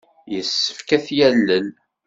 [0.33, 1.67] Yessefk ad t-yalel.